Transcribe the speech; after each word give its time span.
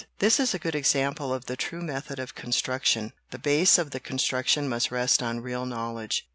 This 0.17 0.39
is 0.39 0.55
a 0.55 0.57
good 0.57 0.73
example 0.73 1.31
of 1.31 1.45
the 1.45 1.55
true 1.55 1.83
method 1.83 2.17
of 2.17 2.33
construction. 2.33 3.13
The 3.29 3.37
base 3.37 3.77
of 3.77 3.91
the 3.91 3.99
construction 3.99 4.67
must 4.67 4.89
rest 4.89 5.21
on 5.21 5.41
real 5.41 5.67
knowledge. 5.67 6.27